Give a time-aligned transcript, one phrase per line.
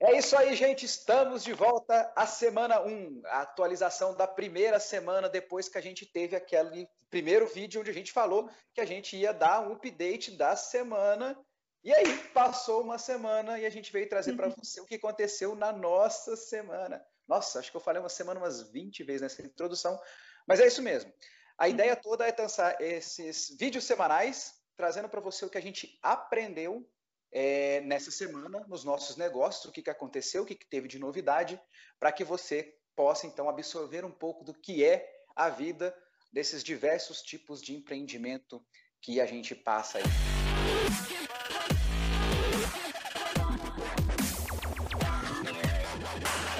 [0.00, 0.86] É isso aí, gente.
[0.86, 6.06] Estamos de volta à semana 1, a atualização da primeira semana depois que a gente
[6.06, 10.30] teve aquele primeiro vídeo onde a gente falou que a gente ia dar um update
[10.36, 11.36] da semana.
[11.82, 14.54] E aí, passou uma semana e a gente veio trazer para uhum.
[14.56, 17.04] você o que aconteceu na nossa semana.
[17.26, 20.00] Nossa, acho que eu falei uma semana umas 20 vezes nessa introdução,
[20.46, 21.12] mas é isso mesmo.
[21.58, 21.70] A uhum.
[21.70, 26.88] ideia toda é lançar esses vídeos semanais, trazendo para você o que a gente aprendeu
[27.30, 30.98] é, nessa semana nos nossos negócios, o que, que aconteceu, o que, que teve de
[30.98, 31.60] novidade,
[31.98, 35.94] para que você possa então absorver um pouco do que é a vida
[36.32, 38.64] desses diversos tipos de empreendimento
[39.00, 40.04] que a gente passa aí.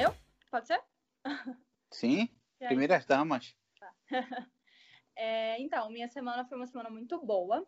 [0.01, 0.15] Eu?
[0.51, 0.81] Pode ser?
[1.91, 2.29] Sim,
[2.59, 3.55] primeiras damas.
[3.79, 3.93] Tá.
[5.21, 7.67] É, então, minha semana foi uma semana muito boa.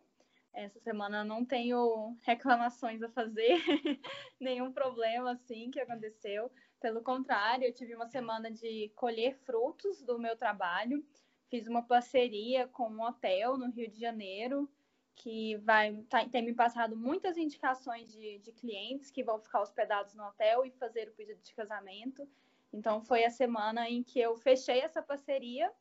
[0.53, 3.57] Essa semana não tenho reclamações a fazer,
[4.39, 6.51] nenhum problema assim que aconteceu.
[6.79, 11.05] Pelo contrário, eu tive uma semana de colher frutos do meu trabalho.
[11.49, 14.69] Fiz uma parceria com um hotel no Rio de Janeiro,
[15.15, 20.15] que vai tá, tem me passado muitas indicações de, de clientes que vão ficar hospedados
[20.15, 22.27] no hotel e fazer o pedido de casamento.
[22.73, 25.71] Então, foi a semana em que eu fechei essa parceria.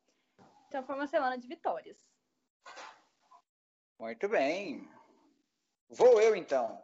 [0.68, 2.04] Então, foi uma semana de vitórias.
[4.00, 4.88] Muito bem.
[5.90, 6.82] Vou eu então.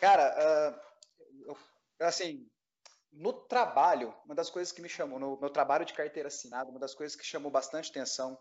[0.00, 0.78] Cara,
[1.50, 1.56] uh,
[1.98, 2.48] assim,
[3.12, 6.78] no trabalho, uma das coisas que me chamou, no meu trabalho de carteira assinada, uma
[6.78, 8.38] das coisas que chamou bastante atenção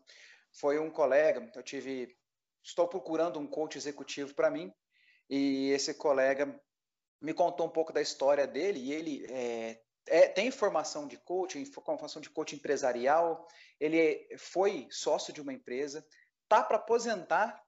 [0.51, 1.51] foi um colega.
[1.55, 2.15] Eu tive,
[2.63, 4.71] estou procurando um coach executivo para mim
[5.27, 6.61] e esse colega
[7.19, 11.65] me contou um pouco da história dele e ele é, é, tem formação de coaching,
[11.65, 13.47] formação de coaching empresarial.
[13.79, 16.05] Ele foi sócio de uma empresa,
[16.47, 17.59] tá para aposentar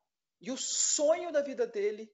[0.43, 2.13] e o sonho da vida dele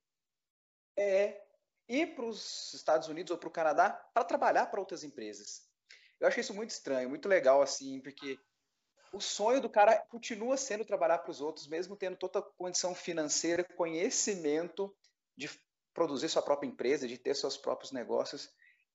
[0.95, 1.41] é
[1.87, 5.67] ir para os Estados Unidos ou para o Canadá para trabalhar para outras empresas.
[6.19, 8.37] Eu acho isso muito estranho, muito legal, assim, porque
[9.11, 12.93] o sonho do cara continua sendo trabalhar para os outros, mesmo tendo toda a condição
[12.93, 14.95] financeira, conhecimento
[15.35, 15.49] de
[15.91, 18.47] produzir sua própria empresa, de ter seus próprios negócios.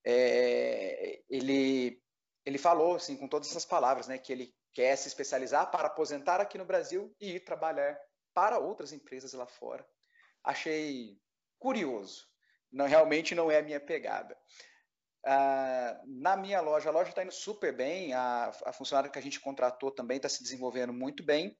[0.06, 2.00] É, ele,
[2.46, 6.40] ele falou, assim, com todas essas palavras, né, que ele quer se especializar para aposentar
[6.40, 7.98] aqui no Brasil e ir trabalhar
[8.34, 9.86] para outras empresas lá fora.
[10.42, 11.18] Achei
[11.58, 12.26] curioso.
[12.70, 14.36] Não, realmente não é a minha pegada.
[15.24, 19.22] Ah, na minha loja, a loja está indo super bem, a, a funcionária que a
[19.22, 21.56] gente contratou também está se desenvolvendo muito bem.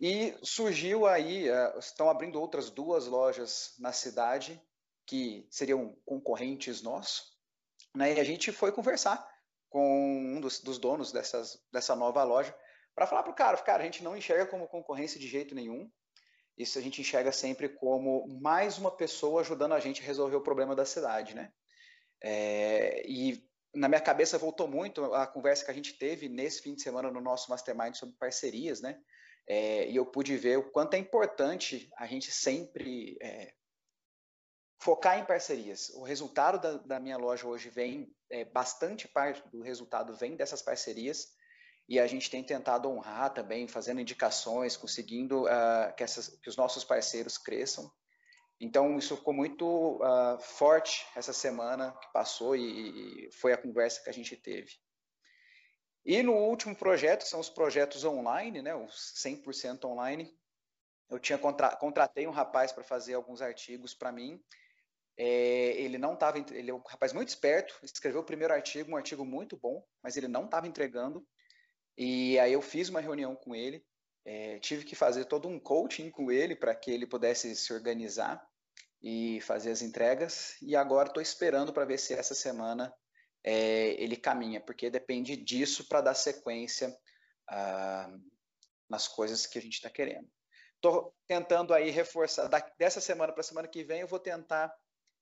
[0.00, 4.60] E surgiu aí, uh, estão abrindo outras duas lojas na cidade
[5.06, 7.38] que seriam concorrentes nossos.
[7.94, 8.14] Né?
[8.14, 9.28] E a gente foi conversar
[9.68, 12.56] com um dos, dos donos dessas, dessa nova loja
[13.00, 15.90] para falar para o cara, cara, a gente não enxerga como concorrência de jeito nenhum.
[16.54, 20.42] Isso a gente enxerga sempre como mais uma pessoa ajudando a gente a resolver o
[20.42, 21.50] problema da cidade, né?
[22.22, 23.42] É, e
[23.74, 27.10] na minha cabeça voltou muito a conversa que a gente teve nesse fim de semana
[27.10, 29.00] no nosso mastermind sobre parcerias, né?
[29.48, 33.54] É, e eu pude ver o quanto é importante a gente sempre é,
[34.78, 35.88] focar em parcerias.
[35.94, 40.60] O resultado da, da minha loja hoje vem, é, bastante parte do resultado vem dessas
[40.60, 41.39] parcerias
[41.90, 46.56] e a gente tem tentado honrar também, fazendo indicações, conseguindo uh, que, essas, que, os
[46.56, 47.90] nossos parceiros cresçam.
[48.60, 54.00] Então, isso ficou muito uh, forte essa semana que passou e, e, foi a conversa
[54.04, 54.70] que a gente teve.
[56.06, 60.32] E no último projeto, são os projetos online, né, os 100% online.
[61.10, 64.40] Eu tinha contra, contratei um rapaz para fazer alguns artigos para mim.
[65.16, 68.96] É, ele não estava, ele é um rapaz muito esperto, escreveu o primeiro artigo, um
[68.96, 71.26] artigo muito bom, mas ele não estava entregando.
[72.02, 73.84] E aí eu fiz uma reunião com ele,
[74.24, 78.42] é, tive que fazer todo um coaching com ele para que ele pudesse se organizar
[79.02, 80.56] e fazer as entregas.
[80.62, 82.90] E agora estou esperando para ver se essa semana
[83.44, 86.90] é, ele caminha, porque depende disso para dar sequência
[87.46, 88.10] ah,
[88.88, 90.26] nas coisas que a gente está querendo.
[90.76, 94.74] Estou tentando aí reforçar, dessa semana para a semana que vem, eu vou tentar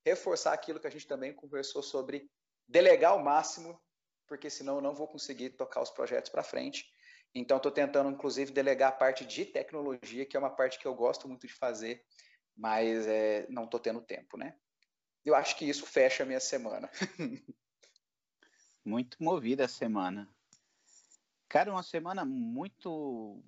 [0.06, 2.30] reforçar aquilo que a gente também conversou sobre
[2.68, 3.82] delegar ao máximo
[4.28, 6.92] porque senão eu não vou conseguir tocar os projetos para frente.
[7.34, 10.94] Então, estou tentando, inclusive, delegar a parte de tecnologia, que é uma parte que eu
[10.94, 12.04] gosto muito de fazer,
[12.56, 14.56] mas é, não estou tendo tempo, né?
[15.24, 16.90] Eu acho que isso fecha a minha semana.
[18.84, 20.28] muito movida a semana.
[21.48, 23.42] Cara, uma semana muito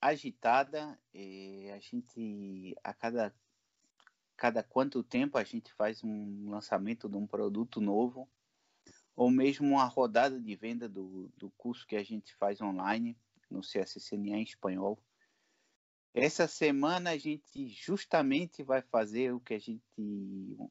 [0.00, 0.98] agitada.
[1.14, 3.34] a gente, a cada,
[4.36, 8.28] cada quanto tempo, a gente faz um lançamento de um produto novo
[9.16, 13.18] ou mesmo uma rodada de venda do, do curso que a gente faz online
[13.50, 15.02] no CSCNA em espanhol.
[16.12, 19.82] Essa semana a gente justamente vai fazer o que a gente.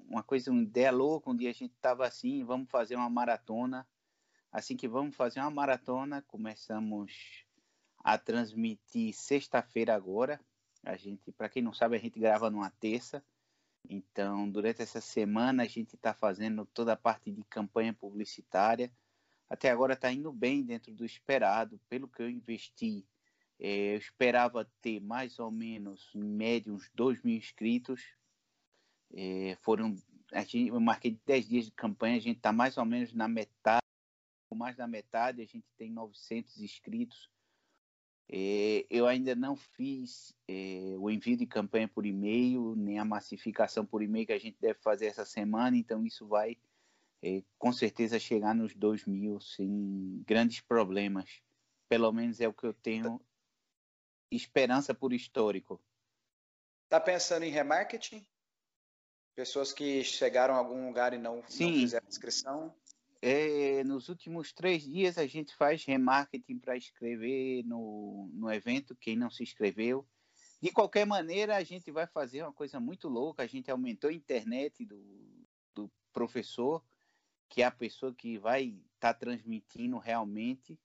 [0.07, 1.30] Uma coisa, uma ideia louca.
[1.30, 3.88] Um dia a gente estava assim, vamos fazer uma maratona.
[4.51, 7.12] Assim que vamos fazer uma maratona, começamos
[8.03, 10.39] a transmitir sexta-feira agora.
[10.83, 13.24] A gente, para quem não sabe, a gente grava numa terça.
[13.89, 18.91] Então, durante essa semana a gente está fazendo toda a parte de campanha publicitária.
[19.49, 23.05] Até agora está indo bem dentro do esperado, pelo que eu investi
[23.59, 28.03] é, eu esperava ter mais ou menos, em média, uns 2 mil inscritos.
[29.13, 29.95] É, foram,
[30.33, 33.27] a gente, eu marquei 10 dias de campanha, a gente está mais ou menos na
[33.27, 33.81] metade,
[34.53, 37.29] mais da metade, a gente tem 900 inscritos.
[38.27, 43.86] É, eu ainda não fiz é, o envio de campanha por e-mail, nem a massificação
[43.86, 46.57] por e-mail que a gente deve fazer essa semana, então isso vai
[47.24, 51.42] é, com certeza chegar nos 2 mil sem grandes problemas.
[51.88, 53.22] Pelo menos é o que eu tenho
[54.31, 55.81] esperança por histórico.
[56.86, 58.25] Está pensando em remarketing?
[59.36, 61.72] Pessoas que chegaram a algum lugar e não, Sim.
[61.72, 62.75] não fizeram inscrição?
[63.27, 69.16] É, nos últimos três dias a gente faz remarketing para escrever no, no evento, quem
[69.16, 70.07] não se inscreveu.
[70.62, 73.42] De qualquer maneira, a gente vai fazer uma coisa muito louca.
[73.42, 75.04] A gente aumentou a internet do,
[75.74, 76.83] do professor,
[77.50, 80.80] que é a pessoa que vai estar tá transmitindo realmente.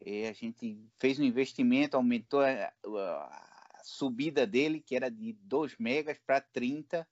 [0.00, 5.76] É, a gente fez um investimento, aumentou a, a subida dele, que era de 2
[5.76, 7.04] megas para 30,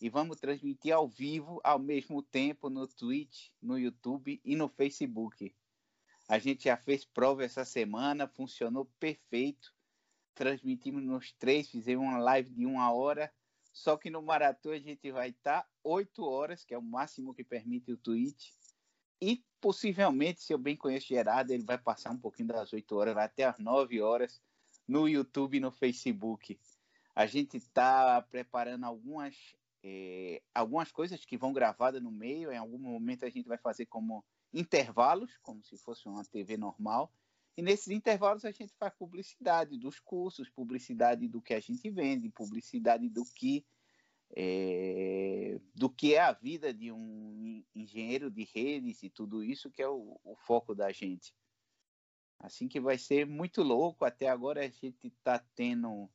[0.00, 5.54] e vamos transmitir ao vivo ao mesmo tempo no Twitch, no YouTube e no Facebook.
[6.28, 9.74] A gente já fez prova essa semana, funcionou perfeito.
[10.34, 13.32] Transmitimos nos três, fizemos uma live de uma hora.
[13.72, 17.44] Só que no maratona a gente vai estar oito horas, que é o máximo que
[17.44, 18.50] permite o Twitch.
[19.20, 23.14] E possivelmente, se eu bem conheço Gerardo, ele vai passar um pouquinho das 8 horas,
[23.14, 24.42] vai até as 9 horas
[24.86, 26.58] no YouTube e no Facebook.
[27.14, 29.56] A gente está preparando algumas,
[29.88, 32.50] é, algumas coisas que vão gravadas no meio.
[32.50, 37.12] Em algum momento a gente vai fazer como intervalos, como se fosse uma TV normal.
[37.56, 42.28] E nesses intervalos a gente faz publicidade dos cursos, publicidade do que a gente vende,
[42.28, 43.64] publicidade do que
[44.36, 49.80] é, do que é a vida de um engenheiro de redes e tudo isso que
[49.80, 51.32] é o, o foco da gente.
[52.40, 54.04] Assim que vai ser muito louco.
[54.04, 56.10] Até agora a gente está tendo,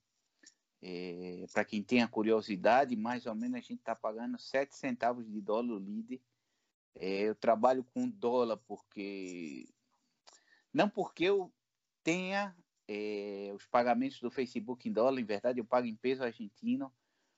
[0.82, 5.30] é, para quem tem a curiosidade, mais ou menos a gente está pagando 7 centavos
[5.30, 6.20] de dólar líder.
[6.96, 9.68] É, eu trabalho com dólar porque.
[10.74, 11.54] Não porque eu
[12.04, 12.56] tenha
[12.88, 16.92] é, os pagamentos do Facebook em dólar, em verdade eu pago em peso argentino,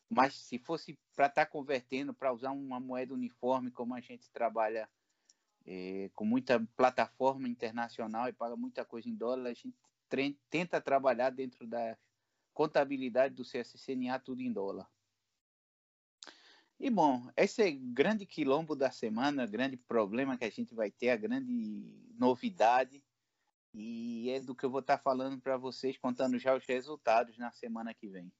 [0.09, 4.29] mas se fosse para estar tá convertendo, para usar uma moeda uniforme, como a gente
[4.31, 4.87] trabalha
[5.65, 9.75] é, com muita plataforma internacional e paga muita coisa em dólar, a gente
[10.49, 11.97] tenta trabalhar dentro da
[12.53, 14.89] contabilidade do CSCNA tudo em dólar.
[16.79, 21.09] E bom, esse é grande quilombo da semana, grande problema que a gente vai ter,
[21.09, 23.03] a grande novidade.
[23.73, 27.51] E é do que eu vou estar falando para vocês, contando já os resultados na
[27.51, 28.31] semana que vem.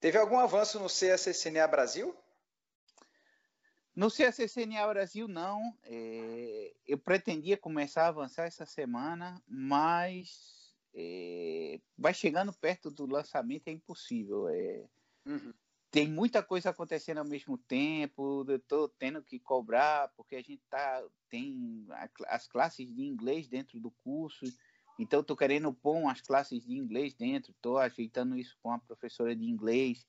[0.00, 2.14] Teve algum avanço no CSCNA Brasil?
[3.94, 5.76] No CSCNA Brasil, não.
[5.84, 10.59] É, eu pretendia começar a avançar essa semana, mas
[10.94, 14.48] é, vai chegando perto do lançamento, é impossível.
[14.48, 14.84] É,
[15.26, 15.52] uhum.
[15.90, 20.62] Tem muita coisa acontecendo ao mesmo tempo, eu estou tendo que cobrar, porque a gente
[20.70, 21.84] tá, tem
[22.28, 24.46] as classes de inglês dentro do curso,
[25.00, 29.34] então, estou querendo pôr umas classes de inglês dentro, estou ajeitando isso com a professora
[29.34, 30.06] de inglês.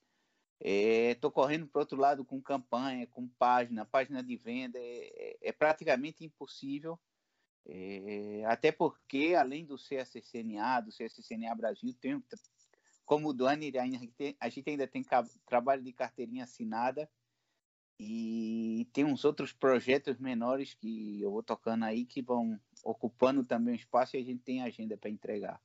[0.59, 4.77] Estou é, correndo para outro lado com campanha, com página, página de venda.
[4.77, 6.99] É, é, é praticamente impossível.
[7.65, 12.21] É, até porque, além do CSCNA, do CSCNA Brasil, tem,
[13.05, 13.71] como o Duane,
[14.39, 15.05] a gente ainda tem
[15.45, 17.09] trabalho de carteirinha assinada
[17.99, 23.75] e tem uns outros projetos menores que eu vou tocando aí que vão ocupando também
[23.75, 25.61] o espaço e a gente tem agenda para entregar.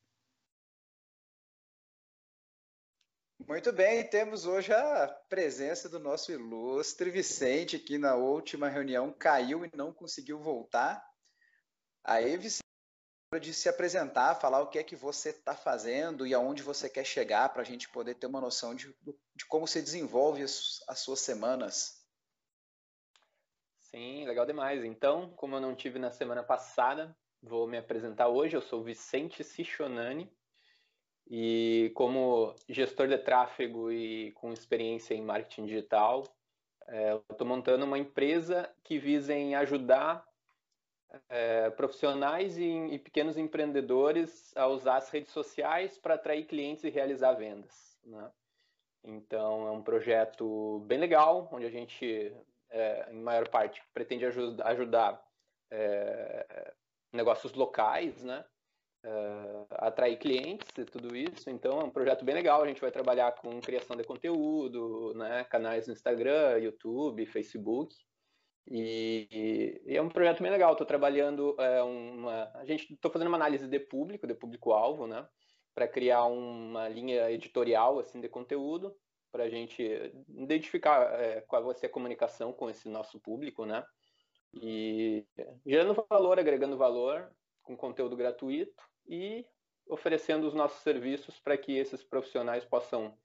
[3.46, 9.64] Muito bem, temos hoje a presença do nosso ilustre Vicente, que na última reunião caiu
[9.64, 11.05] e não conseguiu voltar.
[12.08, 12.62] Aí, Vicente,
[13.40, 17.04] de se apresentar, falar o que é que você está fazendo e aonde você quer
[17.04, 18.94] chegar, para a gente poder ter uma noção de,
[19.34, 22.00] de como se desenvolve as, as suas semanas.
[23.80, 24.84] Sim, legal demais.
[24.84, 28.56] Então, como eu não tive na semana passada, vou me apresentar hoje.
[28.56, 30.32] Eu sou Vicente Cichonani
[31.28, 36.22] e como gestor de tráfego e com experiência em marketing digital,
[36.86, 40.24] é, eu estou montando uma empresa que visa em ajudar
[41.28, 46.90] é, profissionais e, e, pequenos empreendedores a usar as redes sociais para atrair clientes e
[46.90, 47.98] realizar vendas.
[48.04, 48.30] Né?
[49.04, 52.34] Então, é um projeto bem legal, onde a gente,
[52.70, 55.24] é, em maior parte, pretende ajudar,
[55.70, 56.74] é,
[57.12, 58.44] negócios locais, né?
[59.70, 61.48] Atrair clientes e tudo isso.
[61.48, 62.62] Então, é um projeto bem legal.
[62.62, 65.44] A gente vai trabalhar com criação de conteúdo, né?
[65.44, 67.94] canais no Instagram, YouTube, Facebook.
[68.68, 70.72] E, e é um projeto bem legal.
[70.72, 72.50] Estou trabalhando é, uma.
[72.54, 75.26] A gente estou fazendo uma análise de público, de público-alvo, né?
[75.74, 78.96] Para criar uma linha editorial assim de conteúdo
[79.30, 79.82] para a gente
[80.28, 83.84] identificar é, qual vai ser a comunicação com esse nosso público, né?
[84.54, 85.26] E
[85.64, 87.30] gerando valor, agregando valor
[87.62, 89.44] com conteúdo gratuito e
[89.86, 93.16] oferecendo os nossos serviços para que esses profissionais possam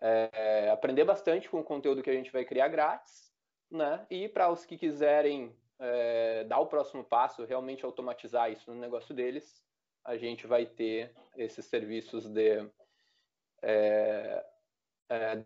[0.00, 3.32] é, aprender bastante com o conteúdo que a gente vai criar grátis,
[3.70, 4.06] né?
[4.10, 9.14] E para os que quiserem é, dar o próximo passo, realmente automatizar isso no negócio
[9.14, 9.62] deles,
[10.04, 12.68] a gente vai ter esses serviços de,
[13.62, 14.44] é,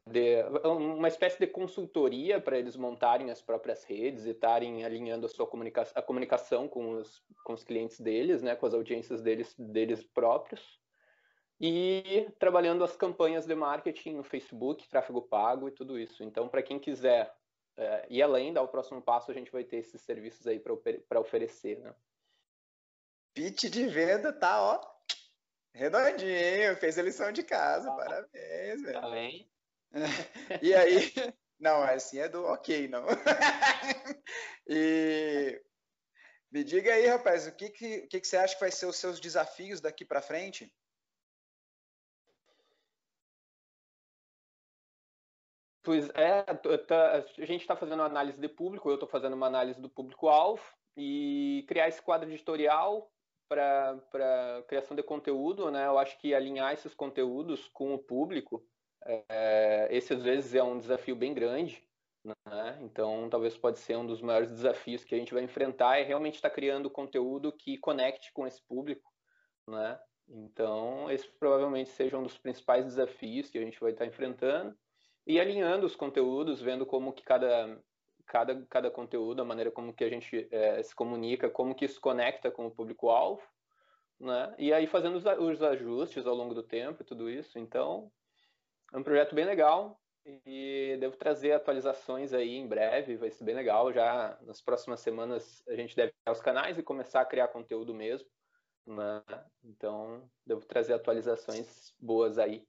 [0.07, 5.29] de uma espécie de consultoria para eles montarem as próprias redes e estarem alinhando a
[5.29, 9.55] sua comunicação, a comunicação com os, com os clientes deles, né, com as audiências deles,
[9.59, 10.81] deles próprios,
[11.61, 16.25] e trabalhando as campanhas de marketing no Facebook, tráfego pago e tudo isso.
[16.25, 17.33] Então, para quem quiser
[17.77, 21.21] é, ir além, dar o próximo passo, a gente vai ter esses serviços aí para
[21.21, 21.95] oferecer, né?
[23.35, 24.93] Pitch de venda tá, ó,
[25.75, 29.01] redondinho, fez a lição de casa, ah, parabéns, velho.
[29.01, 29.51] Tá bem.
[30.63, 31.13] e aí,
[31.59, 33.07] não, assim é do ok, não.
[34.69, 35.63] e
[36.51, 38.87] me diga aí, rapaz, o que, que, o que, que você acha que vai ser
[38.87, 40.71] os seus desafios daqui para frente?
[45.83, 49.81] Pois é, a gente está fazendo uma análise de público, eu estou fazendo uma análise
[49.81, 50.63] do público-alvo
[50.97, 53.11] e criar esse quadro editorial
[53.49, 55.87] para criação de conteúdo, né?
[55.87, 58.65] Eu acho que alinhar esses conteúdos com o público,
[59.29, 61.85] é, esse às vezes é um desafio bem grande,
[62.25, 62.79] né?
[62.83, 66.37] Então, talvez pode ser um dos maiores desafios que a gente vai enfrentar é realmente
[66.37, 69.13] estar tá criando conteúdo que conecte com esse público,
[69.69, 69.99] né?
[70.29, 74.77] Então, esse provavelmente seja um dos principais desafios que a gente vai estar tá enfrentando
[75.27, 77.79] e alinhando os conteúdos, vendo como que cada,
[78.27, 82.01] cada, cada conteúdo, a maneira como que a gente é, se comunica, como que isso
[82.01, 83.43] conecta com o público-alvo,
[84.19, 84.55] né?
[84.59, 87.59] E aí fazendo os, os ajustes ao longo do tempo e tudo isso.
[87.59, 88.11] Então,
[88.93, 93.55] é um projeto bem legal e devo trazer atualizações aí em breve, vai ser bem
[93.55, 93.93] legal.
[93.93, 97.95] Já nas próximas semanas a gente deve criar os canais e começar a criar conteúdo
[97.95, 98.29] mesmo.
[98.87, 99.23] Né?
[99.65, 102.67] Então, devo trazer atualizações boas aí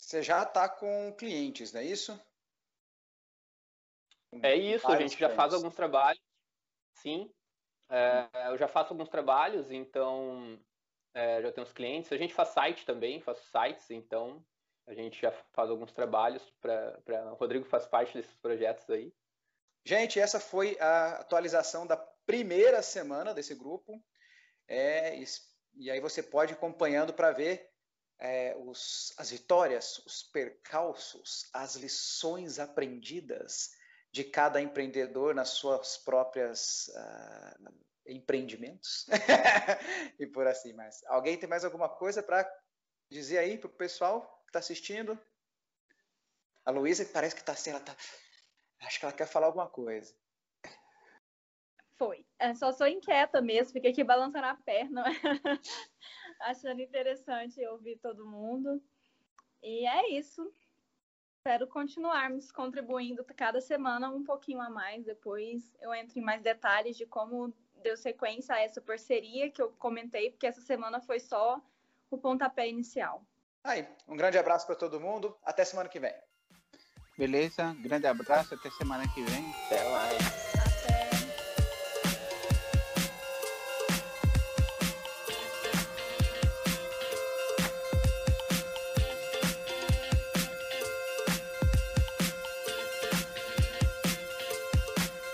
[0.00, 2.20] você já está com clientes, não é isso?
[4.42, 6.22] É isso, a gente já faz alguns trabalhos,
[6.94, 7.32] sim.
[7.88, 10.58] É, eu já faço alguns trabalhos, então
[11.12, 12.12] é, já temos clientes.
[12.12, 14.44] A gente faz site também, faço sites, então
[14.86, 17.32] a gente já faz alguns trabalhos para.
[17.32, 19.12] O Rodrigo faz parte desses projetos aí.
[19.84, 24.02] Gente, essa foi a atualização da primeira semana desse grupo.
[24.68, 25.18] É,
[25.74, 27.70] e aí você pode ir acompanhando para ver
[28.20, 33.70] é, os, as vitórias, os percalços, as lições aprendidas
[34.12, 37.72] de cada empreendedor nas suas próprias uh,
[38.06, 39.06] empreendimentos
[40.18, 41.02] e por assim mais.
[41.06, 42.48] Alguém tem mais alguma coisa para
[43.08, 45.18] dizer aí para o pessoal que está assistindo?
[46.64, 47.96] A Luísa parece que está assim, ela tá,
[48.82, 50.14] acho que ela quer falar alguma coisa.
[51.96, 52.26] Foi.
[52.38, 55.04] É, só sou inquieta mesmo, fiquei aqui balançando a perna.
[56.40, 58.82] achando interessante ouvir todo mundo.
[59.62, 60.52] E é isso.
[61.38, 65.04] Espero continuarmos contribuindo cada semana um pouquinho a mais.
[65.04, 69.70] Depois eu entro em mais detalhes de como deu sequência a essa parceria que eu
[69.72, 71.60] comentei, porque essa semana foi só
[72.10, 73.24] o pontapé inicial.
[73.64, 75.36] Aí, um grande abraço para todo mundo.
[75.44, 76.14] Até semana que vem.
[77.16, 77.74] Beleza?
[77.80, 78.54] Grande abraço.
[78.54, 79.44] Até semana que vem.
[79.66, 80.49] Até mais.